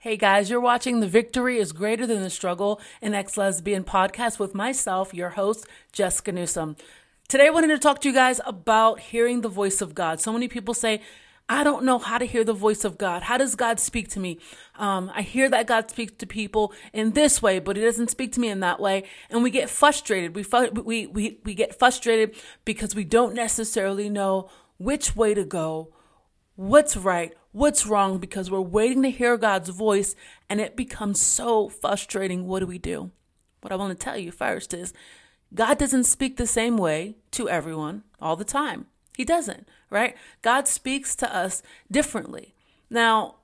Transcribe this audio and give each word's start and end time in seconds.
Hey 0.00 0.16
guys, 0.16 0.48
you're 0.48 0.60
watching 0.60 1.00
The 1.00 1.08
Victory 1.08 1.58
is 1.58 1.72
Greater 1.72 2.06
Than 2.06 2.22
the 2.22 2.30
Struggle, 2.30 2.80
an 3.02 3.14
ex 3.14 3.36
lesbian 3.36 3.82
podcast 3.82 4.38
with 4.38 4.54
myself, 4.54 5.12
your 5.12 5.30
host, 5.30 5.66
Jessica 5.90 6.30
Newsom. 6.30 6.76
Today 7.26 7.48
I 7.48 7.50
wanted 7.50 7.66
to 7.68 7.80
talk 7.80 8.00
to 8.02 8.08
you 8.08 8.14
guys 8.14 8.40
about 8.46 9.00
hearing 9.00 9.40
the 9.40 9.48
voice 9.48 9.80
of 9.80 9.96
God. 9.96 10.20
So 10.20 10.32
many 10.32 10.46
people 10.46 10.72
say, 10.72 11.02
I 11.48 11.64
don't 11.64 11.84
know 11.84 11.98
how 11.98 12.16
to 12.18 12.26
hear 12.26 12.44
the 12.44 12.52
voice 12.52 12.84
of 12.84 12.96
God. 12.96 13.24
How 13.24 13.38
does 13.38 13.56
God 13.56 13.80
speak 13.80 14.06
to 14.10 14.20
me? 14.20 14.38
Um, 14.76 15.10
I 15.16 15.22
hear 15.22 15.48
that 15.48 15.66
God 15.66 15.90
speaks 15.90 16.12
to 16.18 16.28
people 16.28 16.72
in 16.92 17.14
this 17.14 17.42
way, 17.42 17.58
but 17.58 17.74
He 17.74 17.82
doesn't 17.82 18.12
speak 18.12 18.30
to 18.34 18.40
me 18.40 18.50
in 18.50 18.60
that 18.60 18.78
way, 18.78 19.02
and 19.28 19.42
we 19.42 19.50
get 19.50 19.68
frustrated. 19.68 20.36
We 20.36 20.44
fu- 20.44 20.70
we 20.70 21.08
we 21.08 21.40
we 21.44 21.54
get 21.54 21.76
frustrated 21.76 22.36
because 22.64 22.94
we 22.94 23.02
don't 23.02 23.34
necessarily 23.34 24.08
know 24.08 24.48
which 24.76 25.16
way 25.16 25.34
to 25.34 25.44
go, 25.44 25.92
what's 26.54 26.96
right, 26.96 27.32
what's 27.52 27.86
wrong, 27.86 28.18
because 28.18 28.50
we're 28.50 28.60
waiting 28.60 29.02
to 29.02 29.10
hear 29.10 29.36
God's 29.36 29.70
voice, 29.70 30.14
and 30.48 30.60
it 30.60 30.76
becomes 30.76 31.20
so 31.20 31.68
frustrating. 31.68 32.46
What 32.46 32.60
do 32.60 32.66
we 32.66 32.78
do? 32.78 33.10
What 33.60 33.72
I 33.72 33.76
want 33.76 33.98
to 33.98 34.04
tell 34.04 34.16
you 34.16 34.30
first 34.30 34.72
is 34.72 34.92
God 35.54 35.78
doesn't 35.78 36.04
speak 36.04 36.36
the 36.36 36.46
same 36.46 36.76
way 36.76 37.16
to 37.32 37.48
everyone 37.48 38.04
all 38.20 38.36
the 38.36 38.44
time. 38.44 38.86
He 39.16 39.24
doesn't, 39.24 39.68
right? 39.90 40.16
God 40.42 40.68
speaks 40.68 41.16
to 41.16 41.34
us 41.34 41.62
differently. 41.90 42.54
Now, 42.88 43.36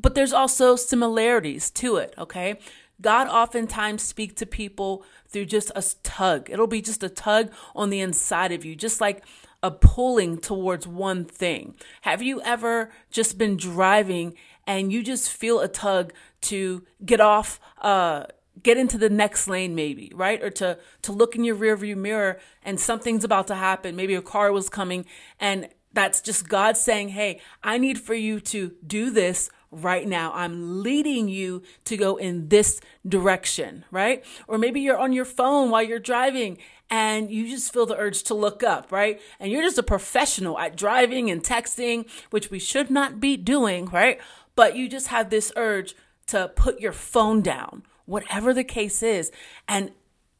but 0.00 0.14
there's 0.14 0.32
also 0.32 0.74
similarities 0.74 1.70
to 1.72 1.96
it, 1.96 2.14
okay? 2.18 2.58
God 3.00 3.28
oftentimes 3.28 4.02
speaks 4.02 4.34
to 4.34 4.46
people 4.46 5.04
through 5.28 5.44
just 5.44 5.70
a 5.76 5.84
tug. 6.02 6.50
It'll 6.50 6.66
be 6.66 6.82
just 6.82 7.04
a 7.04 7.08
tug 7.08 7.52
on 7.76 7.90
the 7.90 8.00
inside 8.00 8.50
of 8.50 8.64
you, 8.64 8.74
just 8.74 9.00
like 9.00 9.22
a 9.62 9.70
pulling 9.70 10.38
towards 10.38 10.86
one 10.86 11.24
thing. 11.24 11.74
Have 12.02 12.22
you 12.22 12.40
ever 12.42 12.90
just 13.10 13.38
been 13.38 13.56
driving 13.56 14.34
and 14.66 14.92
you 14.92 15.02
just 15.02 15.30
feel 15.30 15.60
a 15.60 15.68
tug 15.68 16.12
to 16.42 16.84
get 17.04 17.20
off, 17.20 17.58
uh, 17.80 18.24
get 18.62 18.76
into 18.76 18.98
the 18.98 19.10
next 19.10 19.48
lane 19.48 19.74
maybe, 19.74 20.12
right? 20.14 20.42
Or 20.42 20.50
to, 20.50 20.78
to 21.02 21.12
look 21.12 21.34
in 21.34 21.44
your 21.44 21.56
rearview 21.56 21.96
mirror 21.96 22.38
and 22.62 22.78
something's 22.78 23.24
about 23.24 23.46
to 23.48 23.54
happen. 23.54 23.96
Maybe 23.96 24.14
a 24.14 24.22
car 24.22 24.52
was 24.52 24.68
coming 24.68 25.06
and 25.40 25.68
that's 25.92 26.20
just 26.20 26.48
God 26.48 26.76
saying, 26.76 27.10
Hey, 27.10 27.40
I 27.62 27.78
need 27.78 27.98
for 27.98 28.14
you 28.14 28.40
to 28.40 28.72
do 28.86 29.10
this 29.10 29.50
right 29.70 30.06
now. 30.06 30.32
I'm 30.34 30.82
leading 30.82 31.28
you 31.28 31.62
to 31.84 31.96
go 31.96 32.16
in 32.16 32.48
this 32.48 32.80
direction, 33.06 33.84
right? 33.90 34.24
Or 34.46 34.58
maybe 34.58 34.80
you're 34.80 34.98
on 34.98 35.12
your 35.12 35.24
phone 35.24 35.70
while 35.70 35.82
you're 35.82 35.98
driving 35.98 36.58
and 36.90 37.30
you 37.30 37.48
just 37.48 37.72
feel 37.72 37.86
the 37.86 37.96
urge 37.96 38.22
to 38.24 38.34
look 38.34 38.62
up, 38.62 38.90
right? 38.90 39.20
And 39.38 39.52
you're 39.52 39.62
just 39.62 39.78
a 39.78 39.82
professional 39.82 40.58
at 40.58 40.76
driving 40.76 41.30
and 41.30 41.42
texting, 41.42 42.08
which 42.30 42.50
we 42.50 42.58
should 42.58 42.90
not 42.90 43.20
be 43.20 43.36
doing, 43.36 43.86
right? 43.86 44.20
But 44.54 44.74
you 44.74 44.88
just 44.88 45.08
have 45.08 45.30
this 45.30 45.52
urge 45.56 45.94
to 46.28 46.48
put 46.48 46.80
your 46.80 46.92
phone 46.92 47.42
down, 47.42 47.82
whatever 48.06 48.54
the 48.54 48.64
case 48.64 49.02
is. 49.02 49.30
And 49.66 49.92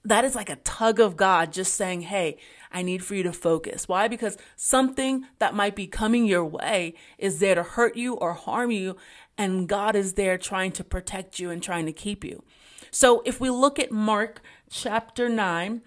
that 0.05 0.25
is 0.25 0.35
like 0.35 0.51
a 0.51 0.57
tug 0.57 1.01
of 1.01 1.17
God 1.17 1.53
just 1.53 1.75
saying, 1.75 2.03
Hey, 2.03 2.39
I 2.71 2.83
need 2.83 3.05
for 3.05 3.15
you 3.15 3.23
to 3.25 3.33
focus. 3.33 3.89
Why? 3.89 4.09
Because 4.09 4.37
something 4.57 5.27
that 5.39 5.55
might 5.55 5.75
be 5.75 5.87
coming 5.87 6.27
your 6.27 6.45
way 6.45 6.95
is 7.17 7.39
there 7.39 7.55
to 7.55 7.63
hurt 7.63 7.97
you 7.97 8.15
or 8.15 8.35
harm 8.35 8.71
you. 8.71 8.97
And 9.37 9.69
God 9.69 9.97
is 9.97 10.15
there 10.15 10.37
trying 10.37 10.73
to 10.73 10.85
protect 10.85 11.39
you 11.39 11.51
and 11.51 11.63
trying 11.63 11.87
to 11.87 11.93
keep 11.93 12.25
you. 12.25 12.43
So 12.91 13.23
if 13.25 13.41
we 13.41 13.51
look 13.51 13.79
at 13.79 13.93
Mark 13.93 14.41
chapter 14.71 15.29
9, 15.29 15.83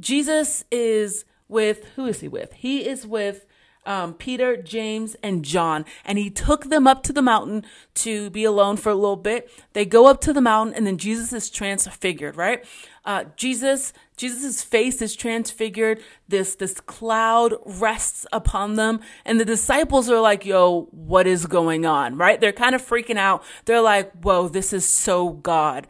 Jesus 0.00 0.64
is 0.70 1.24
with, 1.48 1.84
who 1.96 2.06
is 2.06 2.20
he 2.20 2.28
with? 2.28 2.52
He 2.54 2.86
is 2.86 3.06
with 3.06 3.46
um, 3.86 4.14
Peter, 4.14 4.56
James, 4.56 5.16
and 5.22 5.44
John, 5.44 5.84
and 6.04 6.18
he 6.18 6.30
took 6.30 6.64
them 6.64 6.86
up 6.86 7.02
to 7.04 7.12
the 7.12 7.22
mountain 7.22 7.64
to 7.94 8.30
be 8.30 8.44
alone 8.44 8.76
for 8.76 8.90
a 8.90 8.94
little 8.94 9.16
bit. 9.16 9.50
They 9.72 9.84
go 9.84 10.06
up 10.06 10.20
to 10.22 10.32
the 10.32 10.40
mountain, 10.40 10.74
and 10.74 10.86
then 10.86 10.98
Jesus 10.98 11.32
is 11.32 11.50
transfigured, 11.50 12.36
right? 12.36 12.64
Uh, 13.04 13.24
Jesus, 13.36 13.92
Jesus's 14.16 14.62
face 14.62 15.00
is 15.00 15.16
transfigured. 15.16 16.02
This 16.28 16.54
this 16.54 16.80
cloud 16.80 17.54
rests 17.64 18.26
upon 18.32 18.74
them, 18.74 19.00
and 19.24 19.40
the 19.40 19.44
disciples 19.44 20.10
are 20.10 20.20
like, 20.20 20.44
"Yo, 20.44 20.88
what 20.90 21.26
is 21.26 21.46
going 21.46 21.86
on?" 21.86 22.16
Right? 22.16 22.40
They're 22.40 22.52
kind 22.52 22.74
of 22.74 22.86
freaking 22.86 23.16
out. 23.16 23.42
They're 23.64 23.80
like, 23.80 24.12
"Whoa, 24.22 24.48
this 24.48 24.72
is 24.72 24.84
so 24.84 25.30
God," 25.30 25.86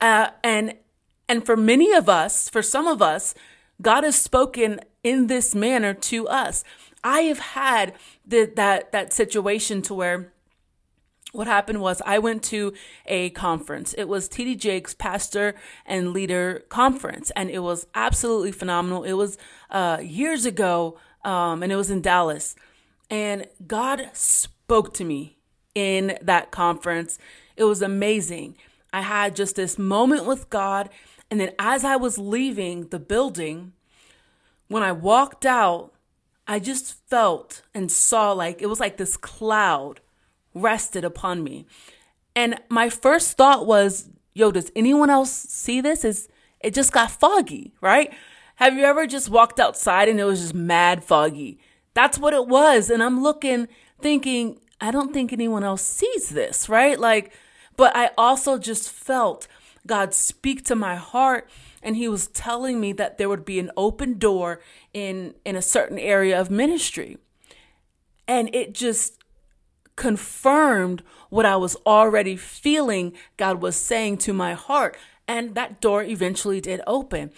uh, 0.00 0.28
and 0.42 0.74
and 1.28 1.44
for 1.44 1.56
many 1.56 1.92
of 1.92 2.08
us, 2.08 2.48
for 2.48 2.62
some 2.62 2.86
of 2.86 3.02
us, 3.02 3.34
God 3.80 4.04
has 4.04 4.16
spoken 4.16 4.80
in 5.02 5.26
this 5.26 5.54
manner 5.54 5.94
to 5.94 6.26
us. 6.28 6.64
I 7.04 7.20
have 7.22 7.38
had 7.38 7.92
the, 8.26 8.50
that 8.56 8.90
that 8.92 9.12
situation 9.12 9.82
to 9.82 9.94
where 9.94 10.32
what 11.32 11.46
happened 11.46 11.80
was 11.80 12.00
I 12.06 12.18
went 12.18 12.42
to 12.44 12.72
a 13.06 13.30
conference. 13.30 13.92
It 13.98 14.04
was 14.04 14.28
TD 14.28 14.56
Jakes 14.56 14.94
Pastor 14.94 15.54
and 15.84 16.12
Leader 16.12 16.64
Conference, 16.68 17.30
and 17.34 17.50
it 17.50 17.58
was 17.58 17.86
absolutely 17.94 18.52
phenomenal. 18.52 19.02
It 19.02 19.14
was 19.14 19.36
uh, 19.70 19.98
years 20.00 20.46
ago, 20.46 20.96
um, 21.24 21.62
and 21.62 21.72
it 21.72 21.76
was 21.76 21.90
in 21.90 22.00
Dallas. 22.00 22.54
And 23.10 23.48
God 23.66 24.10
spoke 24.12 24.94
to 24.94 25.04
me 25.04 25.38
in 25.74 26.16
that 26.22 26.52
conference. 26.52 27.18
It 27.56 27.64
was 27.64 27.82
amazing. 27.82 28.56
I 28.92 29.00
had 29.00 29.34
just 29.34 29.56
this 29.56 29.76
moment 29.76 30.26
with 30.26 30.48
God. 30.50 30.88
And 31.30 31.40
then 31.40 31.50
as 31.58 31.84
I 31.84 31.96
was 31.96 32.16
leaving 32.16 32.88
the 32.88 33.00
building, 33.00 33.72
when 34.68 34.84
I 34.84 34.92
walked 34.92 35.44
out, 35.44 35.93
I 36.46 36.58
just 36.58 36.94
felt 37.08 37.62
and 37.74 37.90
saw 37.90 38.32
like 38.32 38.60
it 38.60 38.66
was 38.66 38.80
like 38.80 38.96
this 38.96 39.16
cloud 39.16 40.00
rested 40.54 41.04
upon 41.04 41.42
me. 41.42 41.66
And 42.36 42.60
my 42.68 42.88
first 42.88 43.36
thought 43.36 43.66
was, 43.66 44.08
yo, 44.34 44.50
does 44.50 44.70
anyone 44.76 45.10
else 45.10 45.30
see 45.30 45.80
this? 45.80 46.04
Is 46.04 46.28
it 46.60 46.74
just 46.74 46.92
got 46.92 47.10
foggy, 47.10 47.72
right? 47.80 48.12
Have 48.56 48.74
you 48.74 48.84
ever 48.84 49.06
just 49.06 49.30
walked 49.30 49.58
outside 49.58 50.08
and 50.08 50.20
it 50.20 50.24
was 50.24 50.40
just 50.40 50.54
mad 50.54 51.04
foggy? 51.04 51.58
That's 51.94 52.18
what 52.18 52.34
it 52.34 52.46
was. 52.46 52.90
And 52.90 53.02
I'm 53.02 53.22
looking, 53.22 53.68
thinking, 54.00 54.60
I 54.80 54.90
don't 54.90 55.12
think 55.12 55.32
anyone 55.32 55.64
else 55.64 55.82
sees 55.82 56.28
this, 56.28 56.68
right? 56.68 56.98
Like, 56.98 57.32
but 57.76 57.96
I 57.96 58.10
also 58.18 58.58
just 58.58 58.90
felt 58.90 59.48
God 59.86 60.14
speak 60.14 60.64
to 60.66 60.74
my 60.74 60.96
heart 60.96 61.48
and 61.84 61.96
he 61.96 62.08
was 62.08 62.26
telling 62.28 62.80
me 62.80 62.92
that 62.94 63.18
there 63.18 63.28
would 63.28 63.44
be 63.44 63.58
an 63.58 63.70
open 63.76 64.18
door 64.18 64.60
in 64.92 65.34
in 65.44 65.54
a 65.54 65.62
certain 65.62 65.98
area 65.98 66.40
of 66.40 66.50
ministry. 66.50 67.18
And 68.26 68.52
it 68.54 68.72
just 68.72 69.22
confirmed 69.96 71.02
what 71.28 71.46
I 71.46 71.56
was 71.56 71.76
already 71.86 72.36
feeling 72.36 73.12
God 73.36 73.60
was 73.60 73.76
saying 73.76 74.18
to 74.18 74.32
my 74.32 74.54
heart. 74.54 74.96
And 75.28 75.54
that 75.54 75.80
door 75.80 76.02
eventually 76.02 76.60
did 76.60 76.80
open. 76.86 77.30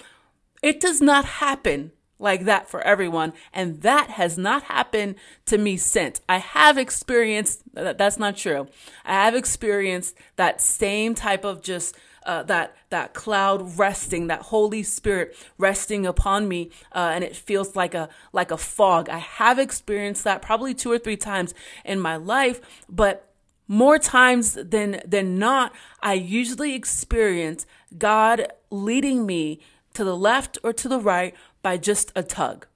It 0.63 0.81
does 0.81 1.01
not 1.01 1.25
happen 1.25 1.93
like 2.19 2.45
that 2.45 2.69
for 2.69 2.81
everyone. 2.83 3.33
And 3.53 3.83
that 3.83 4.11
has 4.11 4.39
not 4.39 4.65
happened 4.65 5.17
to 5.47 5.59
me 5.59 5.77
since. 5.77 6.21
I 6.29 6.39
have 6.39 6.79
experienced 6.79 7.63
that 7.75 7.99
that's 7.99 8.19
not 8.19 8.37
true. 8.37 8.69
I 9.05 9.25
have 9.25 9.35
experienced 9.35 10.17
that 10.37 10.61
same 10.61 11.15
type 11.15 11.45
of 11.45 11.63
just 11.63 11.97
uh, 12.27 12.43
that 12.43 12.77
that 12.91 13.15
cloud 13.15 13.79
resting, 13.79 14.27
that 14.27 14.43
Holy 14.43 14.83
Spirit 14.83 15.35
resting 15.57 16.05
upon 16.05 16.49
me, 16.49 16.71
uh, 16.93 17.11
and 17.15 17.25
it 17.25 17.35
feels 17.35 17.75
like 17.75 17.95
a 17.95 18.09
like 18.33 18.51
a 18.51 18.59
fog. 18.59 19.09
I 19.09 19.19
have 19.19 19.59
experienced 19.59 20.25
that 20.25 20.43
probably 20.43 20.75
two 20.75 20.93
or 20.93 20.99
three 20.99 21.17
times 21.17 21.55
in 21.85 22.01
my 22.01 22.17
life, 22.17 22.61
but 22.89 23.33
more 23.69 23.99
times 23.99 24.55
than 24.55 25.01
than 25.07 25.39
not, 25.39 25.73
I 26.03 26.15
usually 26.15 26.75
experience 26.75 27.67
God 27.97 28.53
leading 28.71 29.25
me 29.25 29.61
to 29.95 30.05
the 30.05 30.17
left 30.17 30.59
or 30.63 30.73
to 30.75 30.89
the 30.89 31.01
right 31.01 31.35
by 31.63 31.79
just 31.79 32.13
a 32.15 32.23
tug 32.23 32.67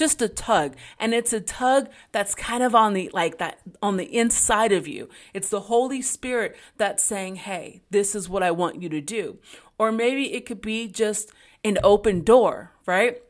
just 0.00 0.22
a 0.22 0.28
tug 0.28 0.74
and 0.98 1.12
it's 1.12 1.34
a 1.34 1.40
tug 1.42 1.90
that's 2.10 2.34
kind 2.34 2.62
of 2.62 2.74
on 2.74 2.94
the 2.94 3.10
like 3.12 3.36
that 3.36 3.60
on 3.82 3.98
the 3.98 4.16
inside 4.16 4.72
of 4.72 4.88
you. 4.88 5.10
It's 5.34 5.50
the 5.50 5.60
holy 5.60 6.00
spirit 6.00 6.56
that's 6.78 7.04
saying 7.04 7.36
hey 7.36 7.82
this 7.90 8.14
is 8.14 8.26
what 8.26 8.42
i 8.42 8.50
want 8.50 8.80
you 8.80 8.88
to 8.88 9.02
do. 9.02 9.38
Or 9.78 9.92
maybe 9.92 10.32
it 10.32 10.46
could 10.46 10.62
be 10.62 10.88
just 10.88 11.30
an 11.62 11.76
open 11.84 12.22
door 12.22 12.72
right? 12.86 13.22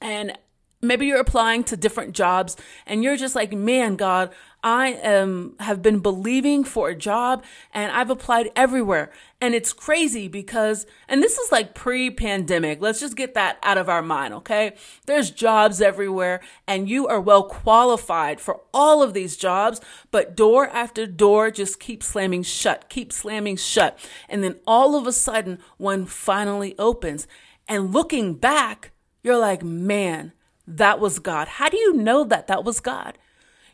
And 0.00 0.38
maybe 0.82 1.06
you're 1.06 1.20
applying 1.20 1.64
to 1.64 1.76
different 1.76 2.12
jobs 2.14 2.54
and 2.86 3.02
you're 3.02 3.16
just 3.16 3.34
like 3.34 3.52
man 3.54 3.96
god 3.96 4.30
I 4.62 4.88
am 4.88 5.54
have 5.60 5.82
been 5.82 6.00
believing 6.00 6.64
for 6.64 6.88
a 6.88 6.96
job 6.96 7.44
and 7.72 7.92
I've 7.92 8.10
applied 8.10 8.50
everywhere. 8.56 9.12
And 9.40 9.54
it's 9.54 9.72
crazy 9.72 10.26
because 10.26 10.84
and 11.08 11.22
this 11.22 11.38
is 11.38 11.52
like 11.52 11.74
pre-pandemic. 11.74 12.80
Let's 12.80 12.98
just 12.98 13.16
get 13.16 13.34
that 13.34 13.58
out 13.62 13.78
of 13.78 13.88
our 13.88 14.02
mind, 14.02 14.34
okay? 14.34 14.74
There's 15.06 15.30
jobs 15.30 15.80
everywhere 15.80 16.40
and 16.66 16.88
you 16.88 17.06
are 17.06 17.20
well 17.20 17.44
qualified 17.44 18.40
for 18.40 18.62
all 18.74 19.00
of 19.02 19.14
these 19.14 19.36
jobs, 19.36 19.80
but 20.10 20.36
door 20.36 20.68
after 20.68 21.06
door 21.06 21.52
just 21.52 21.78
keeps 21.78 22.06
slamming 22.06 22.42
shut, 22.42 22.88
keep 22.88 23.12
slamming 23.12 23.56
shut. 23.56 23.96
And 24.28 24.42
then 24.42 24.56
all 24.66 24.96
of 24.96 25.06
a 25.06 25.12
sudden 25.12 25.60
one 25.76 26.04
finally 26.04 26.74
opens. 26.78 27.28
And 27.68 27.92
looking 27.92 28.34
back, 28.34 28.90
you're 29.22 29.38
like, 29.38 29.62
"Man, 29.62 30.32
that 30.66 30.98
was 30.98 31.18
God." 31.18 31.46
How 31.48 31.68
do 31.68 31.76
you 31.76 31.92
know 31.92 32.24
that 32.24 32.46
that 32.48 32.64
was 32.64 32.80
God? 32.80 33.18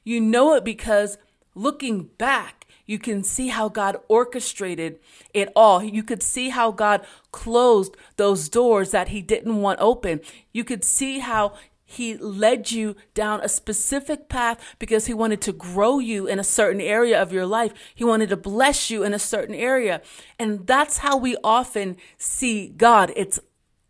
You 0.05 0.21
know 0.21 0.55
it 0.55 0.65
because 0.65 1.19
looking 1.55 2.11
back, 2.19 2.67
You 2.87 2.99
can 2.99 3.25
see 3.25 3.49
how 3.49 3.69
God 3.69 3.97
orchestrated 4.09 4.99
it 5.33 5.51
all. 5.57 5.83
You 5.83 6.03
could 6.03 6.23
see 6.23 6.51
how 6.51 6.71
God 6.71 7.05
closed 7.33 7.97
those 8.17 8.49
doors 8.49 8.91
that 8.91 9.09
He 9.09 9.23
didn't 9.23 9.61
want 9.61 9.81
open. 9.81 10.21
You 10.53 10.65
could 10.65 10.85
see 10.85 11.21
how 11.21 11.55
he 11.87 12.17
led 12.17 12.73
you 12.73 12.97
down 13.13 13.41
a 13.41 13.49
specific 13.49 14.29
path 14.29 14.59
because 14.79 15.07
he 15.07 15.15
wanted 15.15 15.41
to 15.43 15.53
grow 15.53 15.99
you 15.99 16.27
in 16.27 16.39
a 16.39 16.45
certain 16.45 16.81
area 16.81 17.21
of 17.21 17.33
your 17.33 17.47
life. 17.47 17.73
He 17.95 18.03
wanted 18.03 18.31
to 18.31 18.37
bless 18.37 18.91
you 18.91 19.05
in 19.05 19.15
a 19.15 19.19
certain 19.19 19.55
area. 19.55 20.01
And 20.39 20.67
that's 20.67 20.99
how 20.99 21.17
we 21.17 21.37
often 21.45 21.97
see 22.19 22.69
God. 22.69 23.13
It's 23.15 23.39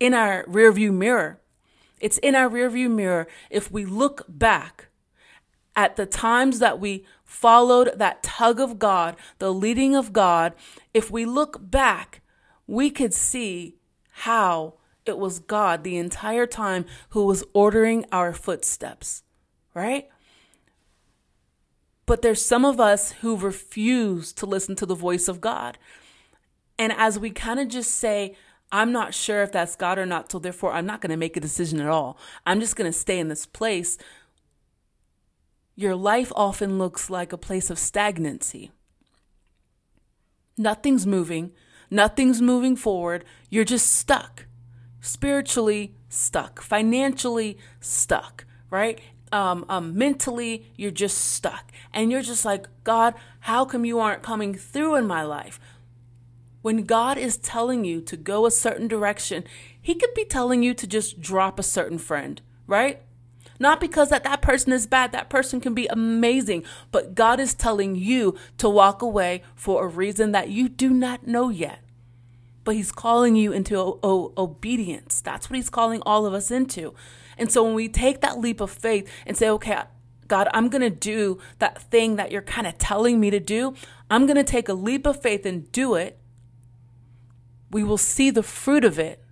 in 0.01 0.13
our 0.13 0.45
rearview 0.47 0.93
mirror. 0.93 1.41
It's 2.01 2.19
in 2.19 2.35
our 2.35 2.51
rearview 2.51 2.91
mirror. 2.91 3.27
If 3.49 3.71
we 3.71 3.87
look 3.87 4.25
back 4.29 4.89
at 5.77 5.97
the 5.97 6.07
times 6.07 6.59
that 6.59 6.79
we 6.79 7.05
followed 7.25 7.93
that 7.97 8.23
tug 8.23 8.61
of 8.61 8.79
God, 8.79 9.17
the 9.39 9.53
leading 9.53 9.97
of 9.97 10.13
God, 10.13 10.55
if 10.93 11.11
we 11.11 11.25
look 11.25 11.59
back, 11.71 12.21
we 12.67 12.91
could 12.91 13.13
see 13.13 13.77
how 14.11 14.75
it 15.05 15.19
was 15.19 15.39
God 15.39 15.85
the 15.85 15.97
entire 15.97 16.47
time 16.47 16.87
who 17.11 17.27
was 17.27 17.45
ordering 17.53 18.05
our 18.13 18.33
footsteps, 18.33 19.23
right? 19.75 20.09
But 22.07 22.23
there's 22.23 22.45
some 22.45 22.65
of 22.65 22.81
us 22.81 23.13
who 23.13 23.37
refuse 23.37 24.33
to 24.35 24.47
listen 24.47 24.77
to 24.77 24.87
the 24.87 24.95
voice 24.95 25.29
of 25.29 25.41
God. 25.41 25.79
And 26.79 26.93
as 26.93 27.19
we 27.19 27.31
kind 27.31 27.61
of 27.61 27.69
just 27.69 27.93
say, 27.93 28.37
I'm 28.73 28.93
not 28.93 29.15
sure 29.15 29.43
if 29.43 29.53
that's 29.53 29.77
God 29.77 29.99
or 29.99 30.07
not, 30.07 30.31
so 30.31 30.39
therefore 30.39 30.73
I'm 30.73 30.87
not 30.87 31.01
going 31.01 31.11
to 31.11 31.17
make 31.17 31.37
a 31.37 31.41
decision 31.41 31.81
at 31.81 31.89
all. 31.89 32.19
I'm 32.47 32.61
just 32.61 32.77
going 32.77 32.91
to 32.91 32.99
stay 32.99 33.19
in 33.19 33.29
this 33.29 33.47
place. 33.47 33.99
Your 35.77 35.97
life 35.97 36.33
often 36.37 36.79
looks 36.79 37.11
like 37.11 37.33
a 37.33 37.39
place 37.39 37.71
of 37.71 37.79
stagnancy. 37.79 38.71
Nothing's 40.57 41.07
moving, 41.07 41.53
nothing's 41.91 42.41
moving 42.41 42.77
forward. 42.77 43.25
You're 43.51 43.65
just 43.65 43.93
stuck 43.93 44.47
spiritually 45.05 45.95
stuck, 46.09 46.63
financially 46.63 47.59
stuck, 47.81 48.47
right? 48.71 49.01
Um, 49.31 49.65
um, 49.69 49.97
mentally, 49.97 50.73
you're 50.77 50.91
just 50.91 51.19
stuck. 51.19 51.71
And 51.93 52.11
you're 52.11 52.23
just 52.23 52.45
like, 52.45 52.69
God, 52.85 53.15
how 53.41 53.65
come 53.65 53.85
you 53.85 54.01
aren't 54.01 54.23
coming 54.23 54.55
through 54.55 54.97
in 54.97 55.07
my 55.07 55.23
life? 55.23 55.61
When 56.63 56.85
God 56.85 57.19
is 57.19 57.37
telling 57.37 57.85
you 57.85 58.01
to 58.03 58.17
go 58.17 58.47
a 58.47 58.51
certain 58.51 58.89
direction, 58.89 59.45
He 59.81 59.95
could 59.95 60.15
be 60.15 60.25
telling 60.25 60.63
you 60.63 60.73
to 60.73 60.87
just 60.87 61.21
drop 61.21 61.59
a 61.59 61.63
certain 61.63 61.99
friend, 61.99 62.41
right? 62.67 63.03
Not 63.59 63.81
because 63.81 64.09
that 64.11 64.25
that 64.25 64.43
person 64.43 64.73
is 64.73 64.87
bad, 64.87 65.13
that 65.13 65.31
person 65.31 65.61
can 65.61 65.75
be 65.75 65.87
amazing, 65.87 66.65
but 66.91 67.15
God 67.15 67.39
is 67.39 67.55
telling 67.55 67.95
you 67.95 68.37
to 68.59 68.69
walk 68.69 69.01
away 69.01 69.43
for 69.55 69.85
a 69.85 69.89
reason 69.89 70.33
that 70.33 70.49
you 70.49 70.69
do 70.69 70.91
not 70.91 71.27
know 71.27 71.49
yet 71.49 71.81
but 72.65 72.75
he's 72.75 72.91
calling 72.91 73.37
you 73.37 73.53
into 73.53 73.77
o- 73.77 74.01
o- 74.03 74.33
obedience. 74.37 75.21
That's 75.21 75.49
what 75.49 75.57
he's 75.57 75.71
calling 75.71 76.03
all 76.05 76.27
of 76.27 76.35
us 76.35 76.51
into. 76.51 76.95
And 77.39 77.53
so 77.53 77.63
when 77.63 77.75
we 77.75 77.89
take 77.89 78.21
that 78.23 78.41
leap 78.41 78.61
of 78.61 78.71
faith 78.71 79.09
and 79.27 79.37
say, 79.37 79.49
okay, 79.51 79.83
God, 80.27 80.49
I'm 80.55 80.69
going 80.69 80.83
to 80.83 80.91
do 80.91 81.39
that 81.59 81.81
thing 81.83 82.17
that 82.17 82.33
you're 82.33 82.43
kind 82.43 82.67
of 82.67 82.79
telling 82.79 83.21
me 83.21 83.31
to 83.31 83.41
do, 83.41 83.75
I'm 84.11 84.27
going 84.27 84.37
to 84.37 84.45
take 84.45 84.69
a 84.69 84.75
leap 84.75 85.07
of 85.07 85.21
faith 85.21 85.45
and 85.45 85.71
do 85.71 85.95
it, 85.95 86.19
we 87.71 87.85
will 87.85 87.99
see 87.99 88.31
the 88.31 88.43
fruit 88.43 88.85
of 88.85 88.99
it 88.99 89.23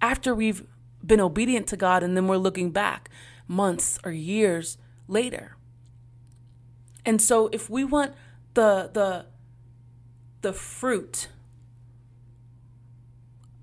after 0.00 0.34
we've 0.34 0.64
been 1.06 1.20
obedient 1.20 1.66
to 1.68 1.76
God 1.76 2.02
and 2.02 2.16
then 2.16 2.26
we're 2.26 2.36
looking 2.36 2.70
back 2.70 3.10
months 3.46 3.98
or 4.04 4.12
years 4.12 4.78
later. 5.06 5.56
And 7.04 7.22
so 7.22 7.48
if 7.52 7.70
we 7.70 7.84
want 7.84 8.14
the 8.54 8.90
the 8.92 9.26
the 10.42 10.52
fruit 10.52 11.28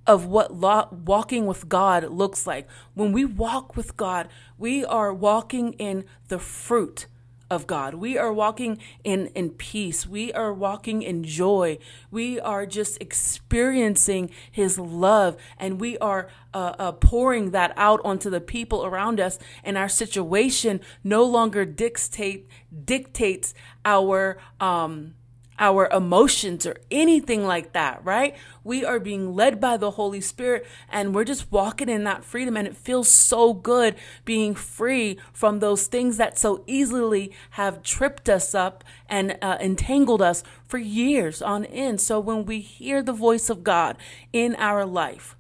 of 0.06 0.26
what 0.26 0.54
walking 0.92 1.46
with 1.46 1.70
God 1.70 2.10
looks 2.10 2.46
like. 2.46 2.68
When 2.94 3.12
we 3.14 3.24
walk 3.26 3.76
with 3.76 3.96
God, 3.96 4.28
we 4.58 4.84
are 4.84 5.14
walking 5.14 5.74
in 5.74 6.04
the 6.28 6.40
fruit 6.40 7.08
of 7.54 7.68
God. 7.68 7.94
We 7.94 8.18
are 8.18 8.34
walking 8.34 8.80
in, 9.04 9.28
in 9.28 9.52
peace. 9.52 10.08
We 10.08 10.34
are 10.34 10.54
walking 10.54 11.02
in 11.02 11.24
joy. 11.24 11.78
We 12.12 12.40
are 12.40 12.66
just 12.66 13.02
experiencing 13.02 14.32
His 14.52 14.80
love 14.80 15.38
and 15.58 15.80
we 15.80 15.98
are 16.00 16.28
uh, 16.54 16.74
uh, 16.78 16.92
pouring 16.94 17.52
that 17.52 17.74
out 17.78 18.02
onto 18.04 18.30
the 18.30 18.42
people 18.42 18.86
around 18.86 19.20
us. 19.20 19.40
And 19.64 19.78
our 19.78 19.90
situation 19.90 20.82
no 21.04 21.24
longer 21.24 21.66
dictate, 21.66 22.48
dictates 22.86 23.54
our, 23.86 24.38
um, 24.60 25.14
our 25.60 25.88
emotions 25.90 26.66
or 26.66 26.78
anything 26.90 27.46
like 27.46 27.74
that, 27.74 28.04
right? 28.04 28.36
We 28.64 28.84
are 28.84 29.00
being 29.00 29.36
led 29.36 29.60
by 29.60 29.78
the 29.78 29.92
Holy 29.92 30.22
Spirit 30.22 30.66
and 30.90 31.14
we're 31.14 31.24
just 31.24 31.52
walking 31.52 31.90
in 31.90 32.04
that 32.06 32.24
freedom. 32.24 32.58
And 32.58 32.68
it 32.68 32.76
feels 32.76 33.10
so 33.10 33.54
good 33.54 33.96
being 34.26 34.56
free 34.56 35.18
from 35.32 35.60
those 35.60 35.88
things 35.88 36.18
that 36.18 36.40
so 36.40 36.64
easily 36.66 37.32
have 37.52 37.84
tripped 37.84 38.30
us 38.30 38.56
up 38.56 38.84
and 39.08 39.38
uh, 39.42 39.58
entangled 39.60 40.22
us 40.22 40.44
for 40.66 40.78
years 40.78 41.42
on 41.42 41.66
end. 41.66 42.02
So 42.02 42.20
when 42.20 42.46
we 42.46 42.60
hear 42.60 43.04
the 43.04 43.14
voice 43.14 43.50
of 43.50 43.64
God 43.64 43.98
in 44.32 44.56
our 44.56 44.86
life, 44.86 45.36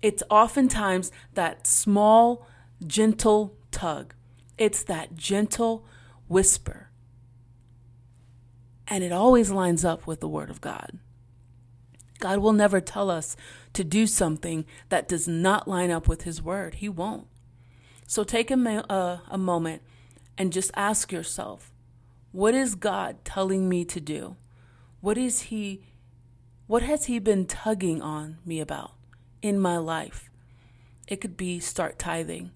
it's 0.00 0.22
oftentimes 0.30 1.10
that 1.34 1.66
small, 1.66 2.46
gentle 2.86 3.56
tug. 3.70 4.14
It's 4.56 4.84
that 4.84 5.16
gentle 5.16 5.84
whisper 6.28 6.87
and 8.88 9.04
it 9.04 9.12
always 9.12 9.50
lines 9.50 9.84
up 9.84 10.06
with 10.06 10.20
the 10.20 10.28
Word 10.28 10.50
of 10.50 10.60
God. 10.60 10.98
God 12.18 12.40
will 12.40 12.52
never 12.52 12.80
tell 12.80 13.10
us 13.10 13.36
to 13.74 13.84
do 13.84 14.06
something 14.06 14.64
that 14.88 15.06
does 15.06 15.28
not 15.28 15.68
line 15.68 15.90
up 15.90 16.08
with 16.08 16.22
His 16.22 16.42
Word. 16.42 16.76
He 16.76 16.88
won't. 16.88 17.28
So 18.06 18.24
take 18.24 18.50
a, 18.50 18.54
a, 18.54 18.92
uh, 18.92 19.18
a 19.28 19.38
moment 19.38 19.82
and 20.36 20.52
just 20.52 20.70
ask 20.74 21.12
yourself 21.12 21.70
what 22.32 22.54
is 22.54 22.74
God 22.74 23.24
telling 23.24 23.68
me 23.68 23.84
to 23.86 24.00
do? 24.00 24.36
What 25.00 25.16
is 25.16 25.42
He, 25.42 25.82
what 26.66 26.82
has 26.82 27.04
He 27.06 27.18
been 27.18 27.46
tugging 27.46 28.02
on 28.02 28.38
me 28.44 28.60
about 28.60 28.92
in 29.42 29.60
my 29.60 29.76
life? 29.76 30.30
It 31.06 31.20
could 31.20 31.36
be 31.36 31.60
start 31.60 31.98
tithing, 31.98 32.50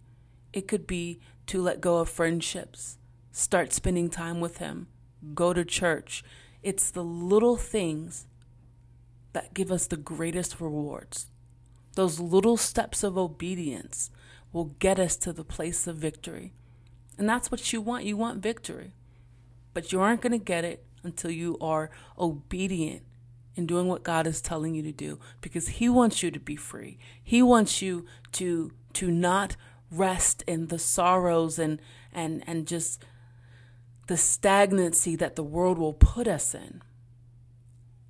it 0.52 0.66
could 0.66 0.86
be 0.86 1.20
to 1.46 1.62
let 1.62 1.80
go 1.80 1.98
of 1.98 2.08
friendships, 2.08 2.98
start 3.30 3.72
spending 3.72 4.10
time 4.10 4.40
with 4.40 4.58
Him 4.58 4.88
go 5.34 5.52
to 5.52 5.64
church. 5.64 6.24
It's 6.62 6.90
the 6.90 7.04
little 7.04 7.56
things 7.56 8.26
that 9.32 9.54
give 9.54 9.72
us 9.72 9.86
the 9.86 9.96
greatest 9.96 10.60
rewards. 10.60 11.26
Those 11.94 12.20
little 12.20 12.56
steps 12.56 13.02
of 13.02 13.18
obedience 13.18 14.10
will 14.52 14.76
get 14.78 14.98
us 14.98 15.16
to 15.16 15.32
the 15.32 15.44
place 15.44 15.86
of 15.86 15.96
victory. 15.96 16.52
And 17.18 17.28
that's 17.28 17.50
what 17.50 17.72
you 17.72 17.80
want. 17.80 18.04
You 18.04 18.16
want 18.16 18.42
victory. 18.42 18.92
But 19.74 19.92
you 19.92 20.00
aren't 20.00 20.20
going 20.20 20.32
to 20.32 20.38
get 20.38 20.64
it 20.64 20.84
until 21.02 21.30
you 21.30 21.56
are 21.60 21.90
obedient 22.18 23.02
in 23.54 23.66
doing 23.66 23.88
what 23.88 24.02
God 24.02 24.26
is 24.26 24.40
telling 24.40 24.74
you 24.74 24.82
to 24.82 24.92
do 24.92 25.18
because 25.40 25.68
he 25.68 25.88
wants 25.88 26.22
you 26.22 26.30
to 26.30 26.40
be 26.40 26.56
free. 26.56 26.98
He 27.22 27.42
wants 27.42 27.82
you 27.82 28.06
to 28.32 28.72
to 28.94 29.10
not 29.10 29.56
rest 29.90 30.42
in 30.46 30.68
the 30.68 30.78
sorrows 30.78 31.58
and 31.58 31.80
and 32.12 32.42
and 32.46 32.66
just 32.66 33.02
the 34.06 34.16
stagnancy 34.16 35.16
that 35.16 35.36
the 35.36 35.42
world 35.42 35.78
will 35.78 35.92
put 35.92 36.26
us 36.26 36.54
in. 36.54 36.82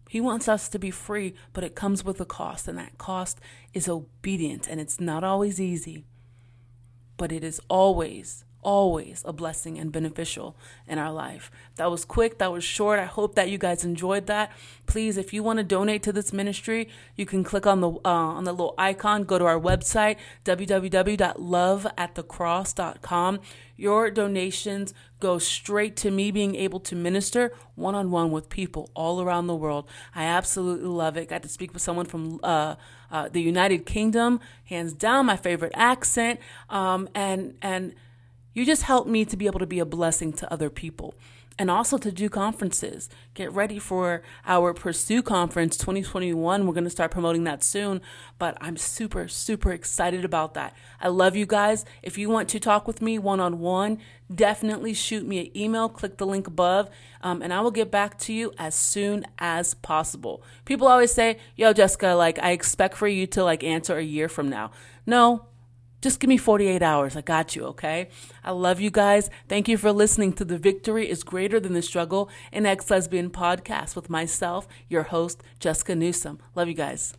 He 0.09 0.21
wants 0.21 0.49
us 0.49 0.69
to 0.69 0.79
be 0.79 0.91
free, 0.91 1.35
but 1.53 1.65
it 1.65 1.75
comes 1.75 2.05
with 2.05 2.21
a 2.21 2.27
cost, 2.27 2.69
and 2.69 2.77
that 2.79 2.99
cost 2.99 3.41
is 3.73 3.89
obedience. 3.89 4.69
And 4.69 4.81
it's 4.81 5.01
not 5.01 5.25
always 5.25 5.61
easy, 5.61 6.05
but 7.17 7.33
it 7.33 7.43
is 7.43 7.61
always 7.69 8.45
always 8.63 9.23
a 9.27 9.33
blessing 9.33 9.79
and 9.79 9.93
beneficial 9.93 10.57
in 10.87 10.99
our 10.99 11.13
life. 11.13 11.51
That 11.77 11.91
was 11.91 12.05
quick, 12.05 12.39
that 12.39 12.53
was 12.53 12.65
short. 12.65 12.99
I 12.99 13.05
hope 13.05 13.35
that 13.35 13.51
you 13.51 13.59
guys 13.59 13.85
enjoyed 13.85 14.27
that. 14.27 14.53
Please, 14.87 15.17
if 15.17 15.33
you 15.33 15.43
want 15.43 15.59
to 15.59 15.65
donate 15.65 16.03
to 16.05 16.13
this 16.13 16.33
ministry, 16.33 16.89
you 17.17 17.27
can 17.27 17.45
click 17.45 17.67
on 17.67 17.81
the 17.81 17.91
uh, 17.91 18.09
on 18.09 18.45
the 18.45 18.53
little 18.53 18.75
icon, 18.79 19.25
go 19.25 19.39
to 19.39 19.45
our 19.45 19.61
website 19.61 20.17
www.loveatthecross.com. 20.45 23.41
Your 23.77 24.11
donations 24.11 24.95
go 25.19 25.39
straight 25.39 25.97
to 25.97 26.11
me 26.11 26.31
being 26.31 26.55
able 26.55 26.81
to 26.81 26.95
minister 26.95 27.53
one 27.75 27.95
on 27.95 28.11
one 28.11 28.31
with 28.31 28.49
people 28.49 28.91
all 28.95 29.21
around 29.21 29.47
the 29.47 29.57
world. 29.57 29.89
I 30.15 30.25
absolutely 30.25 30.89
love 30.89 31.17
it. 31.17 31.29
Got 31.29 31.43
to 31.43 31.49
speak 31.49 31.73
with 31.73 31.83
someone 31.83 32.07
from 32.07 32.39
uh, 32.43 32.77
uh, 33.11 33.29
the 33.29 33.41
United 33.41 33.87
Kingdom, 33.87 34.41
hands 34.65 34.93
down 34.93 35.27
my 35.27 35.37
favorite 35.37 35.73
accent, 35.75 36.41
um, 36.71 37.09
and 37.15 37.55
and 37.63 37.95
you 38.55 38.65
just 38.65 38.83
help 38.83 39.07
me 39.07 39.25
to 39.25 39.37
be 39.37 39.47
able 39.47 39.61
to 39.61 39.67
be 39.67 39.79
a 39.79 39.85
blessing 39.87 40.33
to 40.35 40.53
other 40.53 40.71
people. 40.71 41.15
and 41.59 41.71
also 41.71 41.99
to 41.99 42.11
do 42.11 42.29
conferences. 42.29 43.09
Get 43.35 43.53
ready 43.53 43.79
for 43.79 44.23
our 44.47 44.73
Pursue 44.73 45.23
Conference 45.23 45.77
2021. 45.77 46.67
We're 46.67 46.73
going 46.73 46.85
to 46.85 46.91
start 46.91 47.11
promoting 47.11 47.45
that 47.45 47.63
soon, 47.63 48.01
but 48.39 48.57
I'm 48.61 48.77
super, 48.77 49.29
super 49.29 49.71
excited 49.73 50.25
about 50.25 50.55
that. 50.55 50.75
I 51.01 51.09
love 51.09 51.37
you 51.37 51.47
guys. 51.47 51.85
If 52.03 52.17
you 52.17 52.31
want 52.31 52.49
to 52.51 52.61
talk 52.61 52.87
with 52.87 53.03
me 53.03 53.19
one 53.19 53.41
on 53.41 53.59
one, 53.59 53.99
definitely 54.35 54.95
shoot 54.95 55.27
me 55.27 55.41
an 55.41 55.57
email. 55.57 55.89
Click 55.89 56.17
the 56.17 56.27
link 56.27 56.47
above, 56.47 56.89
um, 57.21 57.43
and 57.43 57.53
I 57.53 57.61
will 57.61 57.71
get 57.71 57.91
back 57.91 58.19
to 58.21 58.33
you 58.33 58.53
as 58.59 58.75
soon 58.75 59.27
as 59.39 59.75
possible. 59.75 60.43
People 60.65 60.89
always 60.89 61.13
say, 61.13 61.39
Yo, 61.57 61.73
Jessica, 61.73 62.15
like, 62.15 62.39
I 62.39 62.53
expect 62.53 62.97
for 62.97 63.09
you 63.09 63.27
to 63.29 63.45
like 63.45 63.63
answer 63.63 63.99
a 63.99 64.03
year 64.03 64.29
from 64.29 64.49
now. 64.49 64.71
No, 65.07 65.47
just 66.03 66.21
give 66.21 66.29
me 66.29 66.37
48 66.37 66.83
hours. 66.83 67.17
I 67.17 67.23
got 67.23 67.57
you, 67.57 67.65
okay? 67.67 68.09
I 68.45 68.51
love 68.51 68.81
you 68.81 68.91
guys. 68.91 69.31
Thank 69.49 69.69
you 69.69 69.79
for 69.79 69.93
listening 69.93 70.33
to 70.35 70.45
The 70.45 70.59
Victory 70.59 71.09
is 71.09 71.23
Greater 71.23 71.61
Than 71.61 71.73
the 71.73 71.81
Struggle, 71.81 72.29
an 72.53 72.67
ex 72.67 72.91
lesbian 72.91 73.31
podcast 73.31 73.97
with 73.97 74.11
myself, 74.11 74.67
your 74.89 75.05
host, 75.05 75.43
Jessica 75.61 75.95
Newsom. 75.95 76.41
Love 76.55 76.69
you 76.69 76.75
guys. 76.75 77.15